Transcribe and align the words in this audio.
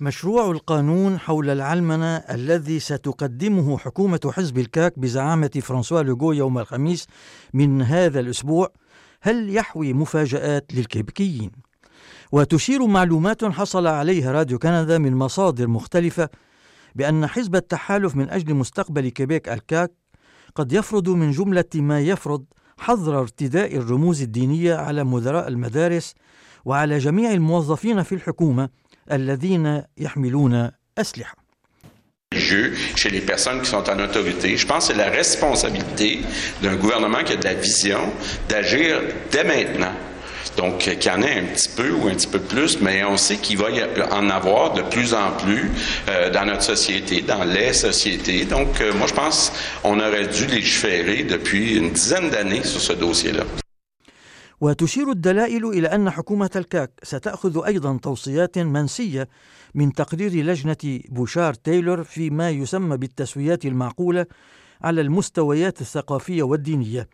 مشروع 0.00 0.50
القانون 0.50 1.18
حول 1.18 1.50
العلمنة 1.50 2.16
الذي 2.16 2.80
ستقدمه 2.80 3.78
حكومة 3.78 4.20
حزب 4.34 4.58
الكاك 4.58 4.98
بزعامة 4.98 5.50
فرانسوا 5.62 6.02
لوغو 6.02 6.32
يوم 6.32 6.58
الخميس 6.58 7.06
من 7.54 7.82
هذا 7.82 8.20
الأسبوع 8.20 8.72
هل 9.20 9.56
يحوي 9.56 9.92
مفاجآت 9.92 10.74
للكيبكيين؟ 10.74 11.50
وتشير 12.32 12.86
معلومات 12.86 13.44
حصل 13.44 13.86
عليها 13.86 14.32
راديو 14.32 14.58
كندا 14.58 14.98
من 14.98 15.16
مصادر 15.16 15.68
مختلفة 15.68 16.28
بأن 16.94 17.26
حزب 17.26 17.56
التحالف 17.56 18.16
من 18.16 18.30
أجل 18.30 18.54
مستقبل 18.54 19.08
كيبيك 19.08 19.48
الكاك 19.48 19.92
قد 20.54 20.72
يفرض 20.72 21.08
من 21.08 21.30
جملة 21.30 21.64
ما 21.74 22.00
يفرض 22.00 22.44
حظر 22.78 23.20
ارتداء 23.20 23.76
الرموز 23.76 24.22
الدينية 24.22 24.74
على 24.74 25.04
مدراء 25.04 25.48
المدارس 25.48 26.14
وعلى 26.64 26.98
جميع 26.98 27.32
الموظفين 27.32 28.02
في 28.02 28.14
الحكومة 28.14 28.68
الذين 29.11 29.83
يحملون 29.97 30.71
أسلحة. 30.97 31.45
jeu 32.35 32.73
chez 32.95 33.09
les 33.09 33.21
personnes 33.21 33.61
qui 33.61 33.69
sont 33.69 33.89
en 33.89 33.99
autorité. 33.99 34.57
Je 34.57 34.67
pense 34.67 34.87
que 34.87 34.93
c'est 34.93 34.99
la 34.99 35.09
responsabilité 35.09 36.19
d'un 36.61 36.75
gouvernement 36.75 37.23
qui 37.23 37.33
a 37.33 37.35
de 37.37 37.43
la 37.43 37.53
vision 37.53 38.11
d'agir 38.49 39.01
dès 39.31 39.43
maintenant. 39.43 39.93
Donc, 40.57 40.79
qu'il 40.79 41.03
y 41.03 41.09
en 41.09 41.21
ait 41.21 41.39
un 41.39 41.53
petit 41.53 41.69
peu 41.69 41.91
ou 41.91 42.07
un 42.07 42.13
petit 42.13 42.27
peu 42.27 42.39
plus, 42.39 42.79
mais 42.79 43.03
on 43.03 43.17
sait 43.17 43.37
qu'il 43.37 43.57
va 43.57 43.69
y 43.71 43.81
en 44.11 44.29
avoir 44.29 44.73
de 44.73 44.83
plus 44.83 45.13
en 45.13 45.31
plus 45.31 45.69
euh, 46.07 46.29
dans 46.29 46.45
notre 46.45 46.63
société, 46.63 47.21
dans 47.21 47.43
les 47.43 47.73
sociétés. 47.73 48.45
Donc, 48.45 48.79
euh, 48.79 48.93
moi, 48.93 49.07
je 49.07 49.13
pense 49.13 49.51
qu'on 49.81 49.99
aurait 49.99 50.27
dû 50.27 50.45
légiférer 50.45 51.23
depuis 51.23 51.75
une 51.75 51.91
dizaine 51.91 52.29
d'années 52.29 52.63
sur 52.63 52.79
ce 52.79 52.93
dossier-là. 52.93 53.43
وتشير 54.60 55.10
الدلائل 55.10 55.66
إلى 55.66 55.88
أن 55.88 56.10
حكومة 56.10 56.50
الكاك 56.56 56.90
ستأخذ 57.02 57.64
أيضا 57.66 57.98
توصيات 58.02 58.58
منسية 58.58 59.28
من 59.74 59.92
تقرير 59.92 60.32
لجنة 60.32 61.00
بوشار 61.08 61.54
تايلور 61.54 62.04
فيما 62.04 62.50
يسمى 62.50 62.96
بالتسويات 62.96 63.66
المعقولة 63.66 64.26
على 64.82 65.00
المستويات 65.00 65.80
الثقافية 65.80 66.42
والدينية 66.42 67.08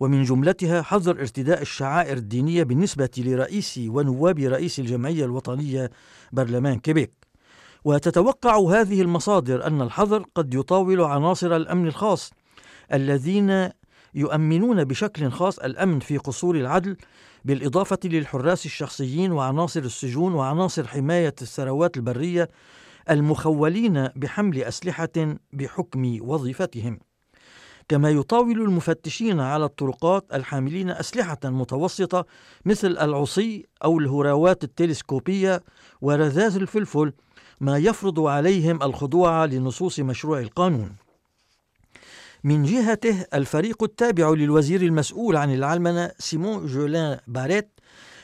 ومن 0.00 0.22
جملتها 0.22 0.82
حظر 0.82 1.20
ارتداء 1.20 1.62
الشعائر 1.62 2.16
الدينية 2.16 2.62
بالنسبة 2.62 3.10
لرئيس 3.18 3.80
ونواب 3.86 4.38
رئيس 4.38 4.78
الجمعية 4.78 5.24
الوطنية 5.24 5.90
برلمان 6.32 6.78
كيبيك. 6.78 7.12
وتتوقع 7.84 8.58
هذه 8.58 9.02
المصادر 9.02 9.66
أن 9.66 9.82
الحظر 9.82 10.24
قد 10.34 10.54
يطاول 10.54 11.00
عناصر 11.00 11.56
الأمن 11.56 11.86
الخاص 11.86 12.30
الذين 12.92 13.68
يؤمنون 14.14 14.84
بشكل 14.84 15.30
خاص 15.30 15.58
الأمن 15.58 16.00
في 16.00 16.16
قصور 16.18 16.56
العدل 16.56 16.96
بالإضافة 17.44 17.98
للحراس 18.04 18.66
الشخصيين 18.66 19.32
وعناصر 19.32 19.80
السجون 19.80 20.32
وعناصر 20.34 20.86
حماية 20.86 21.34
الثروات 21.42 21.96
البرية 21.96 22.48
المخولين 23.10 24.08
بحمل 24.16 24.62
أسلحة 24.62 25.36
بحكم 25.52 26.18
وظيفتهم. 26.20 26.98
كما 27.88 28.10
يطاول 28.10 28.60
المفتشين 28.60 29.40
على 29.40 29.64
الطرقات 29.64 30.26
الحاملين 30.34 30.90
أسلحة 30.90 31.38
متوسطة 31.44 32.26
مثل 32.64 32.88
العصي 32.88 33.66
أو 33.84 33.98
الهراوات 33.98 34.64
التلسكوبية 34.64 35.62
ورذاذ 36.00 36.56
الفلفل 36.56 37.12
ما 37.60 37.78
يفرض 37.78 38.20
عليهم 38.20 38.82
الخضوع 38.82 39.44
لنصوص 39.44 40.00
مشروع 40.00 40.40
القانون. 40.40 40.92
من 42.44 42.62
جهته 42.62 43.26
الفريق 43.34 43.82
التابع 43.82 44.30
للوزير 44.30 44.82
المسؤول 44.82 45.36
عن 45.36 45.54
العلمنة 45.54 46.10
سيمون 46.18 46.66
جولان 46.66 47.18
باريت. 47.26 47.68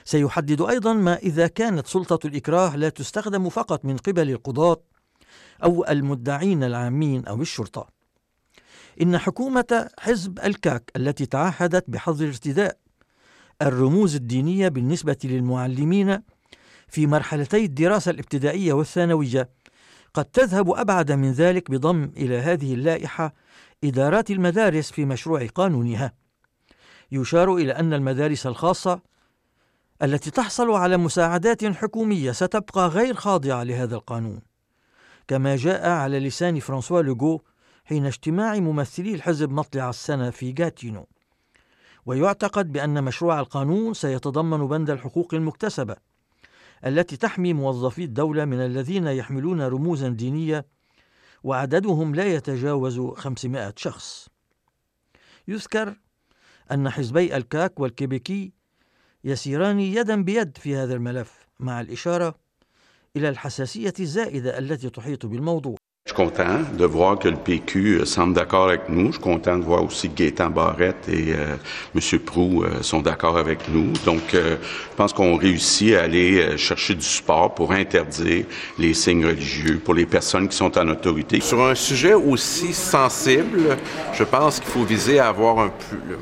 سيحدد 0.05 0.63
أيضا 0.63 0.93
ما 0.93 1.17
إذا 1.17 1.47
كانت 1.47 1.87
سلطة 1.87 2.27
الإكراه 2.27 2.77
لا 2.77 2.89
تستخدم 2.89 3.49
فقط 3.49 3.85
من 3.85 3.97
قبل 3.97 4.31
القضاة 4.31 4.81
أو 5.65 5.85
المدعين 5.89 6.65
العامين 6.65 7.27
أو 7.27 7.43
الشرطة. 7.43 7.89
إن 9.03 9.19
حكومة 9.19 9.89
حزب 9.99 10.39
الكاك 10.39 10.91
التي 10.97 11.27
تعهدت 11.27 11.85
بحظر 11.89 12.27
ارتداء 12.27 12.77
الرموز 13.63 14.15
الدينية 14.15 14.69
بالنسبة 14.69 15.17
للمعلمين 15.25 16.23
في 16.89 17.07
مرحلتي 17.07 17.65
الدراسة 17.65 18.11
الابتدائية 18.11 18.73
والثانوية 18.73 19.49
قد 20.15 20.25
تذهب 20.25 20.71
أبعد 20.71 21.13
من 21.13 21.33
ذلك 21.33 21.71
بضم 21.71 22.11
إلى 22.17 22.39
هذه 22.39 22.75
اللائحة 22.75 23.35
إدارات 23.85 24.31
المدارس 24.31 24.91
في 24.91 25.05
مشروع 25.05 25.47
قانونها. 25.47 26.13
يشار 27.13 27.55
إلى 27.57 27.73
أن 27.73 27.93
المدارس 27.93 28.47
الخاصة 28.47 29.01
التي 30.03 30.31
تحصل 30.31 30.71
على 30.71 30.97
مساعدات 30.97 31.65
حكومية 31.65 32.33
ستبقى 32.33 32.89
غير 32.89 33.15
خاضعة 33.15 33.63
لهذا 33.63 33.95
القانون. 33.97 34.41
كما 35.29 35.57
جاء 35.57 35.89
على 35.89 36.21
لسان 36.21 36.61
فرانسوا 36.61 37.03
لوغو 37.03 37.43
حين 37.85 38.07
اجتماع 38.07 38.55
ممثلي 38.55 39.15
الحزب 39.15 39.51
مطلع 39.51 39.91
السنة 39.91 40.31
في 40.31 40.53
جاتينو. 40.53 41.07
ويعتقد 42.07 42.73
بأن 42.73 43.05
مشروع 43.05 43.41
القانون 43.41 43.95
سيتضمن 43.95 44.67
بند 44.67 44.91
الحقوق 44.91 45.35
المكتسبة 45.35 45.97
التي 46.87 47.17
تحمي 47.17 47.53
موظفي 47.53 48.05
الدولة 48.05 48.45
من 48.45 48.61
الذين 48.61 49.07
يحملون 49.07 49.61
رموزا 49.61 50.09
دينية 50.09 50.67
وعددهم 51.43 52.15
لا 52.15 52.27
يتجاوز 52.35 53.01
500 53.01 53.75
شخص. 53.77 54.29
يذكر 55.49 55.97
أن 56.73 56.91
حزبي 56.91 57.37
الكاك 57.37 57.81
والكيبيكي 57.81 58.53
يسيران 59.25 59.81
يدا 59.81 60.23
بيد 60.23 60.59
في 60.59 60.77
هذا 60.77 60.95
الملف 60.95 61.47
مع 61.61 61.81
الإشارة 61.81 62.39
إلى 63.17 63.29
الحساسية 63.29 63.95
الزائدة 64.01 64.59
التي 64.59 64.91
تحيط 64.91 65.27
بالموضوع. 65.27 65.77
Content 66.19 66.65
de 66.77 66.85
voir 66.85 67.17
que 67.17 67.29
le 67.29 67.37
PQ 67.37 68.05
semble 68.05 68.35
d'accord 68.35 68.65
avec 68.65 68.89
nous. 68.89 69.07
Je 69.07 69.13
suis 69.13 69.21
content 69.21 69.57
de 69.57 69.63
voir 69.63 69.85
aussi 69.85 70.11
que 70.11 70.17
Gaétan 70.17 70.51
Barrette 70.51 71.09
et 71.09 71.33
euh, 71.33 71.55
M. 71.95 72.19
Prou 72.19 72.65
euh, 72.65 72.83
sont 72.83 73.03
d'accord 73.03 73.39
avec 73.39 73.69
nous. 73.69 73.93
Donc, 74.05 74.35
euh, 74.35 74.57
je 74.91 74.97
pense 74.97 75.13
qu'on 75.13 75.37
réussit 75.37 75.95
à 75.95 76.03
aller 76.03 76.41
euh, 76.41 76.57
chercher 76.57 76.97
du 76.97 77.05
support 77.05 77.55
pour 77.55 77.71
interdire 77.71 78.47
les 78.81 78.95
signes 78.95 79.27
religieux 79.27 79.81
pour 79.85 79.95
les 79.95 80.07
personnes 80.07 80.49
qui 80.49 80.57
sont 80.57 80.77
en 80.77 80.89
autorité. 80.89 81.39
Sur 81.41 81.63
un 81.65 81.77
sujet 81.77 82.15
aussi 82.15 82.75
sensible, 82.75 83.77
je 84.13 84.25
pense 84.25 84.59
qu'il 84.59 84.71
faut 84.71 84.83
viser 84.83 85.21
à 85.21 85.29
avoir 85.29 85.61
un 85.61 85.69
plus, 85.69 85.99
le 86.09 86.19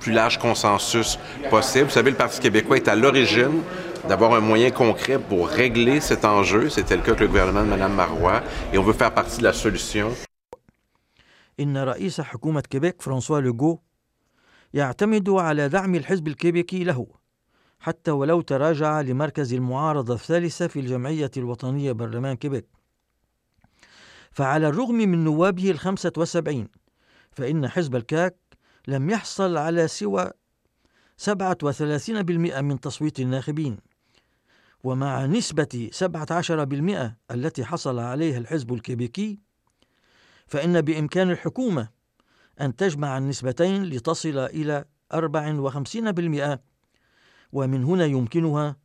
plus 0.00 0.12
large 0.12 0.38
consensus 0.38 1.18
possible. 1.50 1.84
Vous 1.84 1.90
savez, 1.90 2.12
le 2.12 2.16
Parti 2.16 2.40
québécois 2.40 2.76
est 2.76 2.88
à 2.88 2.94
l'origine 2.94 3.60
d'avoir 4.08 4.34
un 4.34 4.40
moyen 4.40 4.70
concret 4.70 5.18
pour 5.18 5.48
régler 5.48 6.00
cet 6.00 6.24
enjeu. 6.24 6.68
C'était 6.68 6.96
le 6.96 7.02
cas 7.02 7.12
avec 7.12 7.20
le 7.20 7.26
gouvernement 7.28 7.62
de 7.62 7.70
Mme 7.70 7.94
Marois 7.94 8.42
et 8.72 8.78
on 8.78 8.82
veut 8.82 8.92
faire 8.92 9.12
partie 9.14 9.38
de 9.38 9.44
la 9.44 9.52
solution. 9.52 10.10
إن 11.60 11.76
رئيس 11.76 12.20
حكومة 12.20 12.60
كيبيك 12.60 13.02
فرانسوا 13.02 13.40
لوغو 13.40 13.80
يعتمد 14.74 15.30
على 15.30 15.68
دعم 15.68 15.94
الحزب 15.94 16.28
الكيبيكي 16.28 16.84
له 16.84 17.06
حتى 17.80 18.10
ولو 18.10 18.40
تراجع 18.40 19.00
لمركز 19.00 19.54
المعارضة 19.54 20.14
الثالثة 20.14 20.66
في 20.66 20.80
الجمعية 20.80 21.30
الوطنية 21.36 21.92
برلمان 21.92 22.36
كيبيك 22.36 22.66
فعلى 24.32 24.68
الرغم 24.68 24.94
من 24.94 25.24
نوابه 25.24 25.70
الخمسة 25.70 26.12
وسبعين 26.16 26.68
فإن 27.30 27.68
حزب 27.68 27.96
الكاك 27.96 28.36
لم 28.88 29.10
يحصل 29.10 29.56
على 29.56 29.88
سوى 29.88 30.30
37% 31.30 31.30
من 32.60 32.80
تصويت 32.80 33.20
الناخبين 33.20 33.87
ومع 34.84 35.26
نسبة 35.26 35.90
17% 37.30 37.32
التي 37.34 37.64
حصل 37.64 37.98
عليها 37.98 38.38
الحزب 38.38 38.72
الكيبيكي 38.72 39.38
فإن 40.46 40.80
بإمكان 40.80 41.30
الحكومة 41.30 41.88
أن 42.60 42.76
تجمع 42.76 43.18
النسبتين 43.18 43.84
لتصل 43.84 44.38
إلى 44.38 44.84
54% 45.14 46.58
ومن 47.52 47.84
هنا 47.84 48.04
يمكنها 48.04 48.76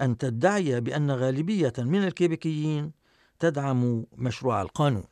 أن 0.00 0.18
تدعي 0.18 0.80
بأن 0.80 1.10
غالبية 1.10 1.72
من 1.78 2.04
الكيبيكيين 2.04 2.92
تدعم 3.38 4.04
مشروع 4.16 4.62
القانون. 4.62 5.04